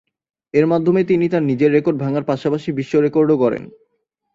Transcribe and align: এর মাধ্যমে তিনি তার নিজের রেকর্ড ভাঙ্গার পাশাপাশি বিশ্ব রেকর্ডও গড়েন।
এর 0.53 0.65
মাধ্যমে 0.67 1.01
তিনি 1.03 1.25
তার 1.29 1.43
নিজের 1.43 1.69
রেকর্ড 1.71 1.97
ভাঙ্গার 1.99 2.23
পাশাপাশি 2.23 2.69
বিশ্ব 2.71 2.93
রেকর্ডও 2.99 3.35
গড়েন। 3.37 3.63